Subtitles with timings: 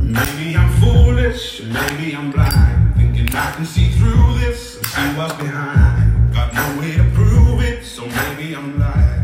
[0.00, 2.94] Maybe I'm foolish, maybe I'm blind.
[2.96, 6.32] Thinking I can see through this and see what's behind.
[6.32, 9.18] Got no way to prove it, so maybe I'm lying.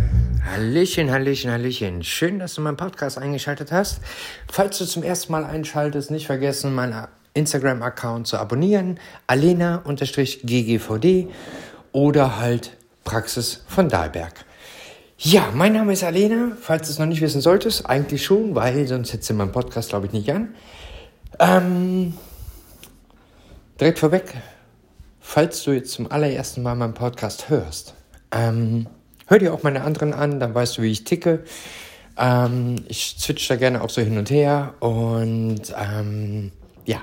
[0.44, 2.02] Hallöchen, Hallöchen, Hallöchen.
[2.04, 4.00] Schön, dass du meinen Podcast eingeschaltet hast.
[4.50, 9.00] Falls du zum ersten Mal einschaltest, nicht vergessen, meinen Instagram-Account zu abonnieren.
[9.26, 9.88] Alena-ggvd
[11.92, 14.44] oder halt Praxis von Dahlberg.
[15.18, 17.86] Ja, mein Name ist Alena, falls du es noch nicht wissen solltest.
[17.86, 20.54] Eigentlich schon, weil sonst hättest du meinen Podcast, glaube ich, nicht an.
[21.38, 22.14] Ähm,
[23.80, 24.34] direkt vorweg,
[25.20, 27.94] falls du jetzt zum allerersten Mal meinen Podcast hörst,
[28.32, 28.86] ähm,
[29.26, 31.44] hör dir auch meine anderen an, dann weißt du, wie ich ticke.
[32.18, 36.52] Ähm, ich switch da gerne auch so hin und her und ähm,
[36.84, 37.02] ja,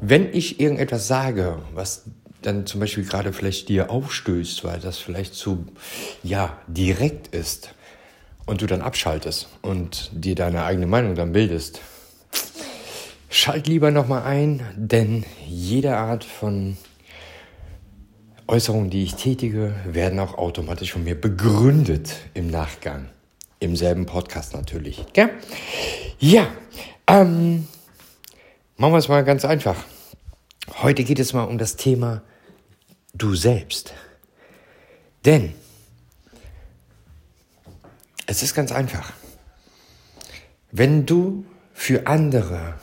[0.00, 2.04] wenn ich irgendetwas sage, was
[2.42, 5.66] dann zum Beispiel gerade vielleicht dir aufstößt, weil das vielleicht zu,
[6.22, 7.74] ja, direkt ist
[8.46, 11.80] und du dann abschaltest und dir deine eigene Meinung dann bildest,
[13.28, 16.76] schalt lieber nochmal ein, denn jede Art von
[18.46, 23.10] Äußerungen, die ich tätige, werden auch automatisch von mir begründet im Nachgang.
[23.60, 25.04] Im selben Podcast natürlich.
[25.12, 25.30] Gell?
[26.18, 26.46] Ja,
[27.06, 27.66] ähm,
[28.76, 29.76] machen wir es mal ganz einfach.
[30.80, 32.22] Heute geht es mal um das Thema
[33.18, 33.92] du selbst.
[35.24, 35.54] Denn
[38.26, 39.12] es ist ganz einfach.
[40.70, 42.74] Wenn du für andere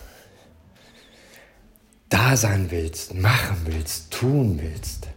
[2.09, 5.08] da sein willst, machen willst, tun willst,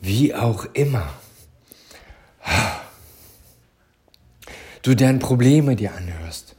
[0.00, 1.12] wie auch immer,
[4.82, 6.56] du deren Probleme dir anhörst,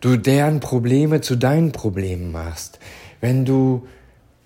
[0.00, 2.78] du deren Probleme zu deinen Problemen machst,
[3.20, 3.86] wenn du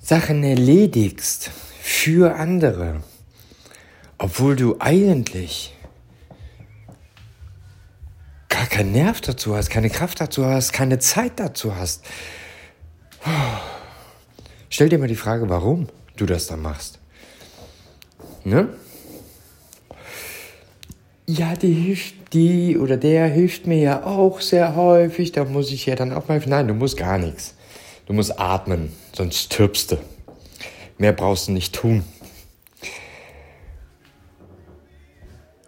[0.01, 1.51] Sachen erledigst
[1.89, 3.03] für andere,
[4.19, 5.75] obwohl du eigentlich
[8.51, 12.05] gar keinen Nerv dazu hast, keine Kraft dazu hast, keine Zeit dazu hast.
[14.69, 16.99] Stell dir mal die Frage, warum du das da machst.
[18.45, 18.69] Ne?
[21.27, 25.87] Ja, die hilft, die oder der hilft mir ja auch sehr häufig, da muss ich
[25.87, 26.51] ja dann auch mal helfen.
[26.51, 27.55] Nein, du musst gar nichts.
[28.05, 29.99] Du musst atmen, sonst stirbst du.
[30.99, 32.05] Mehr brauchst du nicht tun.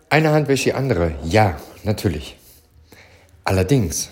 [0.08, 1.14] Eine Hand wäscht die andere.
[1.24, 2.36] Ja, natürlich.
[3.44, 4.10] Allerdings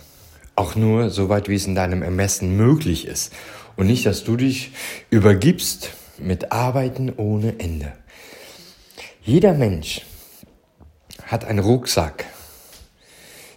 [0.55, 3.33] auch nur so weit, wie es in deinem Ermessen möglich ist.
[3.77, 4.73] Und nicht, dass du dich
[5.11, 7.93] übergibst mit Arbeiten ohne Ende.
[9.23, 10.03] Jeder Mensch
[11.25, 12.25] hat einen Rucksack.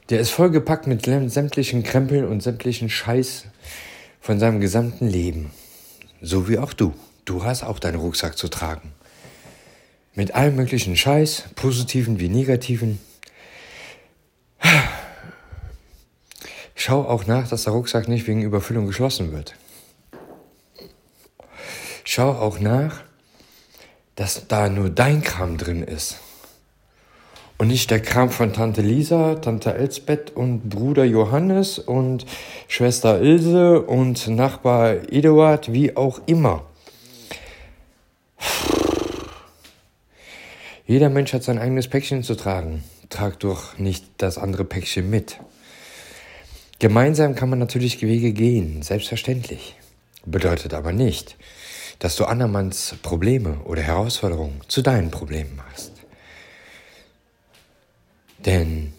[0.10, 3.46] Der ist vollgepackt mit sämtlichen Krempeln und sämtlichen Scheiß
[4.20, 5.52] von seinem gesamten Leben.
[6.22, 6.94] So wie auch du.
[7.26, 8.94] Du hast auch deinen Rucksack zu tragen.
[10.14, 13.00] Mit allem möglichen Scheiß, positiven wie negativen.
[16.76, 19.56] Schau auch nach, dass der Rucksack nicht wegen Überfüllung geschlossen wird.
[22.04, 23.04] Schau auch nach,
[24.16, 26.18] dass da nur dein Kram drin ist.
[27.58, 32.26] Und nicht der Kram von Tante Lisa, Tante Elsbeth und Bruder Johannes und
[32.68, 36.66] Schwester Ilse und Nachbar Eduard, wie auch immer.
[40.92, 42.84] Jeder Mensch hat sein eigenes Päckchen zu tragen.
[43.08, 45.40] Trag doch nicht das andere Päckchen mit.
[46.80, 49.78] Gemeinsam kann man natürlich Wege gehen, selbstverständlich.
[50.26, 51.38] Bedeutet aber nicht,
[52.00, 55.94] dass du andermanns Probleme oder Herausforderungen zu deinen Problemen machst.
[58.40, 58.92] Denn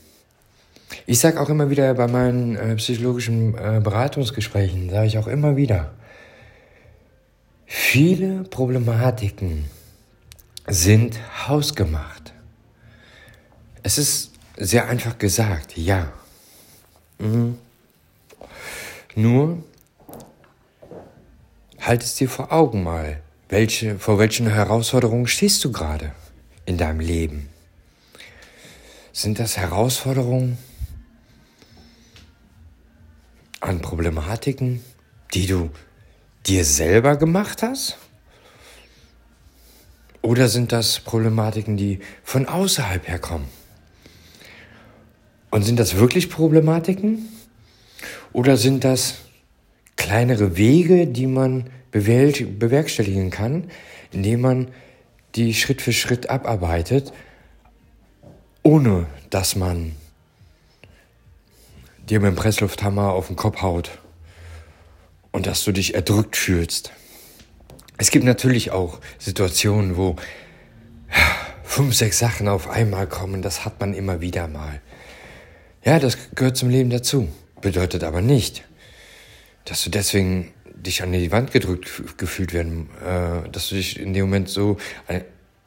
[1.04, 5.56] ich sage auch immer wieder bei meinen äh, psychologischen äh, Beratungsgesprächen, sage ich auch immer
[5.56, 5.92] wieder,
[7.66, 9.66] viele Problematiken
[10.66, 11.18] sind
[11.48, 12.32] hausgemacht.
[13.82, 16.12] Es ist sehr einfach gesagt, ja.
[17.18, 17.58] Mhm.
[19.14, 19.62] Nur
[21.80, 26.12] halt es dir vor Augen mal, welche, vor welchen Herausforderungen stehst du gerade
[26.64, 27.48] in deinem Leben?
[29.12, 30.56] Sind das Herausforderungen
[33.60, 34.82] an Problematiken,
[35.34, 35.70] die du
[36.46, 37.98] dir selber gemacht hast?
[40.22, 43.48] Oder sind das Problematiken, die von außerhalb herkommen?
[45.50, 47.28] Und sind das wirklich Problematiken?
[48.32, 49.16] Oder sind das
[49.96, 53.70] kleinere Wege, die man bewerkstelligen kann,
[54.12, 54.69] indem man
[55.34, 57.12] die Schritt für Schritt abarbeitet,
[58.62, 59.92] ohne dass man
[62.08, 63.90] dir mit dem Presslufthammer auf den Kopf haut
[65.32, 66.92] und dass du dich erdrückt fühlst.
[67.98, 70.16] Es gibt natürlich auch Situationen, wo
[71.62, 74.80] fünf, sechs Sachen auf einmal kommen, das hat man immer wieder mal.
[75.84, 77.28] Ja, das gehört zum Leben dazu.
[77.60, 78.64] Bedeutet aber nicht,
[79.64, 84.12] dass du deswegen dich an die Wand gedrückt gefühlt werden, äh, dass du dich in
[84.12, 85.20] dem Moment so äh,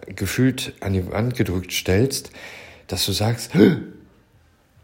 [0.07, 2.31] gefühlt an die Wand gedrückt stellst,
[2.87, 3.51] dass du sagst,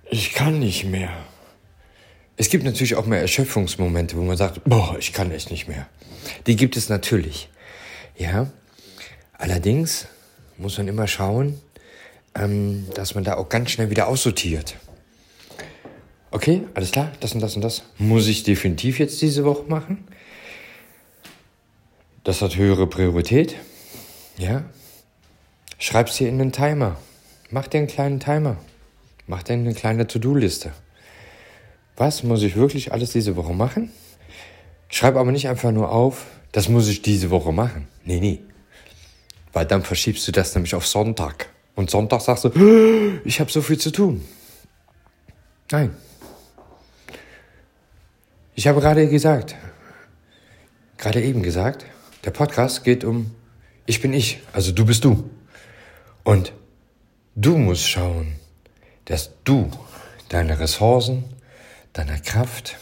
[0.10, 1.12] ich kann nicht mehr.
[2.38, 5.88] Es gibt natürlich auch mehr Erschöpfungsmomente, wo man sagt, boah, ich kann echt nicht mehr.
[6.48, 7.50] Die gibt es natürlich.
[8.18, 8.48] Ja.
[9.34, 10.08] Allerdings
[10.58, 11.60] muss man immer schauen,
[12.36, 14.76] ähm, dass man da auch ganz schnell wieder aussortiert.
[16.30, 20.08] Okay, alles klar, das und das und das muss ich definitiv jetzt diese Woche machen.
[22.24, 23.56] Das hat höhere Priorität.
[24.38, 24.64] Ja.
[25.80, 26.98] Schreib's dir in den Timer.
[27.50, 28.58] Mach dir einen kleinen Timer.
[29.28, 30.72] Mach dir eine kleine To-Do-Liste.
[31.96, 33.92] Was muss ich wirklich alles diese Woche machen?
[34.90, 37.88] Schreib aber nicht einfach nur auf, das muss ich diese Woche machen.
[38.04, 38.40] Nee, nee.
[39.54, 41.50] Weil dann verschiebst du das nämlich auf Sonntag.
[41.76, 42.50] Und Sonntag sagst du,
[43.26, 44.26] ich habe so viel zu tun.
[45.72, 45.96] Nein.
[48.56, 49.56] Ich habe gerade gesagt,
[50.98, 51.86] gerade eben gesagt,
[52.26, 53.32] der Podcast geht um
[53.86, 55.30] Ich bin ich, also du bist du.
[56.24, 56.54] Und
[57.36, 58.36] du musst schauen,
[59.06, 59.72] dass du
[60.30, 61.24] deine Ressourcen,
[61.94, 62.78] deiner Kraft,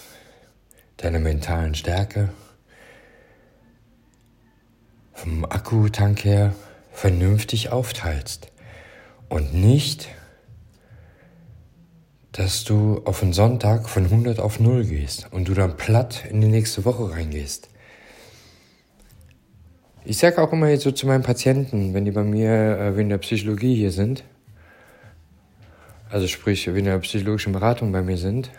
[0.97, 2.29] deiner mentalen Stärke
[5.13, 6.53] vom Akkutank her
[6.91, 8.51] vernünftig aufteilst
[9.27, 10.09] und nicht,
[12.31, 16.41] dass du auf einen Sonntag von 100 auf 0 gehst und du dann platt in
[16.41, 17.69] die nächste Woche reingehst.
[20.05, 23.09] Ich sage auch immer jetzt so zu meinen Patienten, wenn die bei mir äh, wegen
[23.09, 24.23] der Psychologie hier sind,
[26.09, 28.49] also sprich wegen der psychologischen Beratung bei mir sind,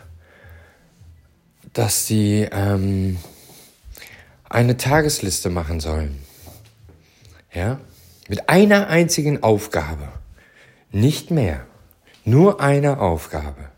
[1.73, 3.17] dass sie ähm,
[4.49, 6.21] eine Tagesliste machen sollen.
[7.53, 7.79] Ja?
[8.27, 10.09] Mit einer einzigen Aufgabe.
[10.91, 11.65] Nicht mehr.
[12.25, 13.69] Nur eine Aufgabe.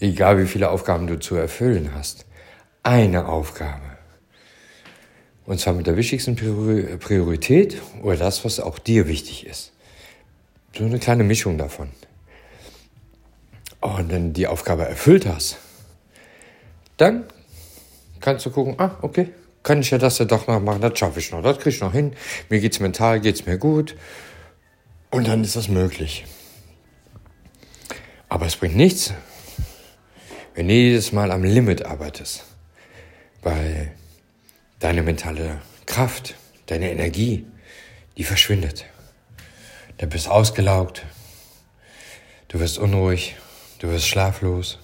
[0.00, 2.26] Egal wie viele Aufgaben du zu erfüllen hast.
[2.82, 3.82] Eine Aufgabe.
[5.44, 9.72] Und zwar mit der wichtigsten Priorität oder das, was auch dir wichtig ist.
[10.76, 11.88] So eine kleine Mischung davon.
[13.80, 15.56] Und wenn du die Aufgabe erfüllt hast,
[16.98, 17.24] dann
[18.20, 21.20] kannst du gucken, ah, okay, kann ich ja das ja doch noch machen, das schaffe
[21.20, 22.14] ich noch, das kriege ich noch hin,
[22.48, 23.96] mir geht's mental, geht's mir gut.
[25.10, 26.26] Und dann ist das möglich.
[28.28, 29.14] Aber es bringt nichts,
[30.54, 32.44] wenn du jedes Mal am Limit arbeitest.
[33.42, 33.92] Weil
[34.80, 36.34] deine mentale Kraft,
[36.66, 37.46] deine Energie,
[38.16, 38.84] die verschwindet.
[39.96, 41.06] Du bist ausgelaugt,
[42.48, 43.36] du wirst unruhig,
[43.78, 44.78] du wirst schlaflos,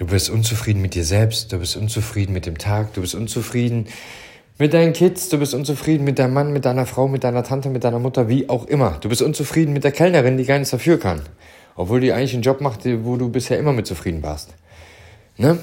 [0.00, 3.86] du bist unzufrieden mit dir selbst, du bist unzufrieden mit dem Tag, du bist unzufrieden
[4.56, 7.68] mit deinen Kids, du bist unzufrieden mit deinem Mann, mit deiner Frau, mit deiner Tante,
[7.68, 8.96] mit deiner Mutter, wie auch immer.
[9.02, 11.20] Du bist unzufrieden mit der Kellnerin, die gar nichts dafür kann.
[11.76, 14.54] Obwohl die eigentlich einen Job macht, wo du bisher immer mit zufrieden warst.
[15.36, 15.58] Ne?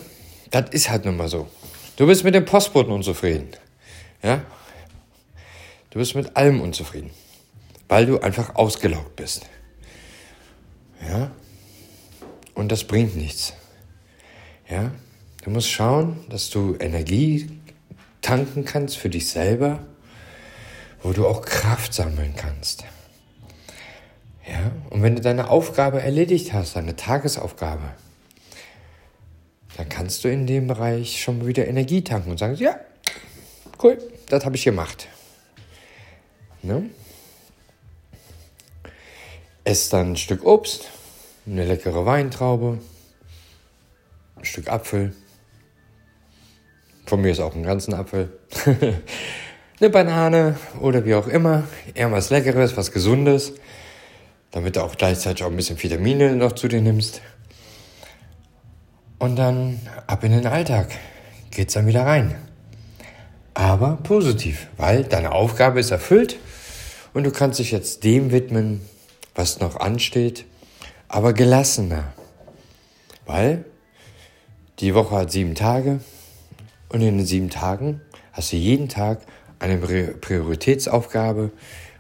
[0.52, 1.48] Das ist halt nun mal so.
[1.96, 3.48] Du bist mit dem Postboten unzufrieden.
[4.22, 4.44] Ja?
[5.90, 7.10] Du bist mit allem unzufrieden.
[7.88, 9.48] Weil du einfach ausgelaugt bist.
[11.08, 11.32] Ja?
[12.54, 13.54] Und das bringt nichts.
[14.70, 14.92] Ja?
[15.44, 17.50] Du musst schauen, dass du Energie
[18.22, 19.80] tanken kannst für dich selber,
[21.02, 22.84] wo du auch Kraft sammeln kannst.
[24.48, 24.72] Ja?
[24.90, 27.94] Und wenn du deine Aufgabe erledigt hast, deine Tagesaufgabe,
[29.78, 32.80] dann kannst du in dem Bereich schon wieder Energie tanken und sagen, ja,
[33.82, 35.08] cool, das habe ich gemacht.
[36.64, 36.90] Ne?
[39.64, 40.90] Ess dann ein Stück Obst,
[41.46, 42.80] eine leckere Weintraube,
[44.40, 45.14] ein Stück Apfel.
[47.06, 48.30] Von mir ist auch ein ganzen Apfel.
[49.80, 51.64] eine Banane oder wie auch immer.
[51.94, 53.54] Irgendwas Leckeres, was Gesundes.
[54.52, 57.22] Damit du auch gleichzeitig auch ein bisschen Vitamine noch zu dir nimmst.
[59.20, 60.90] Und dann ab in den Alltag.
[61.52, 62.36] Geht's dann wieder rein.
[63.54, 66.38] Aber positiv, weil deine Aufgabe ist erfüllt
[67.16, 68.82] und du kannst dich jetzt dem widmen,
[69.34, 70.46] was noch ansteht,
[71.08, 72.14] aber gelassener.
[73.26, 73.66] Weil
[74.80, 76.00] die Woche hat sieben Tage
[76.90, 79.22] und in den sieben Tagen hast du jeden Tag
[79.60, 81.52] eine Prioritätsaufgabe,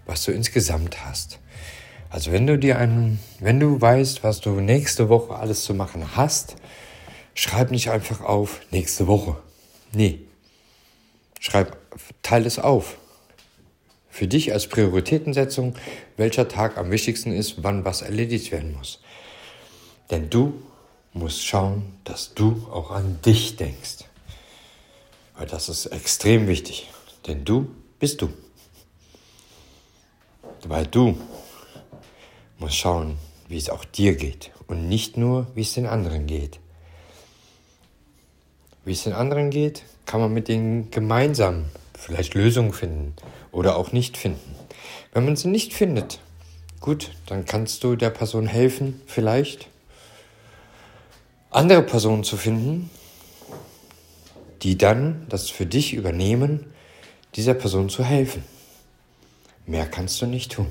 [0.06, 1.40] was du insgesamt hast.
[2.10, 6.16] Also wenn du dir einen, wenn du weißt, was du nächste Woche alles zu machen
[6.16, 6.56] hast,
[7.34, 9.38] schreib nicht einfach auf nächste Woche.
[9.94, 10.20] Nee.
[11.40, 11.78] Schreib,
[12.22, 12.98] teile es auf.
[14.10, 15.76] Für dich als Prioritätensetzung,
[16.16, 19.02] welcher Tag am wichtigsten ist, wann was erledigt werden muss.
[20.10, 20.54] Denn du
[21.18, 24.06] musst schauen, dass du auch an dich denkst.
[25.36, 26.90] Weil das ist extrem wichtig.
[27.28, 27.70] Denn du
[28.00, 28.30] bist du.
[30.66, 31.18] weil du
[32.58, 36.60] musst schauen, wie es auch dir geht und nicht nur, wie es den anderen geht.
[38.84, 41.66] Wie es den anderen geht, kann man mit denen gemeinsam
[41.98, 43.16] vielleicht Lösungen finden
[43.52, 44.56] oder auch nicht finden.
[45.14, 46.20] Wenn man sie nicht findet,
[46.80, 49.68] gut, dann kannst du der Person helfen, vielleicht
[51.58, 52.92] andere Personen zu finden,
[54.62, 56.72] die dann das für dich übernehmen,
[57.34, 58.44] dieser Person zu helfen.
[59.66, 60.68] Mehr kannst du nicht tun.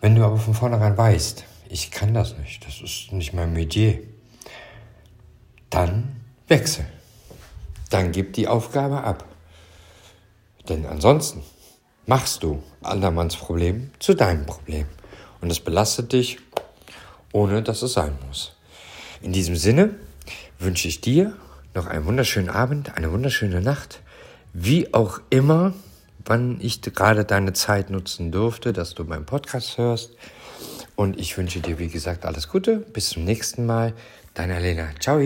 [0.00, 3.98] Wenn du aber von vornherein weißt, ich kann das nicht, das ist nicht mein Metier,
[5.68, 6.16] dann
[6.48, 6.86] wechsel.
[7.90, 9.26] Dann gib die Aufgabe ab.
[10.70, 11.42] Denn ansonsten
[12.06, 14.86] machst du andermanns Problem zu deinem Problem.
[15.42, 16.38] Und es belastet dich,
[17.32, 18.56] ohne dass es sein muss.
[19.22, 19.90] In diesem Sinne
[20.58, 21.36] wünsche ich dir
[21.74, 24.00] noch einen wunderschönen Abend, eine wunderschöne Nacht,
[24.52, 25.74] wie auch immer,
[26.24, 30.12] wann ich gerade deine Zeit nutzen durfte, dass du meinen Podcast hörst.
[30.96, 32.76] Und ich wünsche dir, wie gesagt, alles Gute.
[32.76, 33.94] Bis zum nächsten Mal.
[34.34, 34.88] Deine Lena.
[35.00, 35.20] Ciao.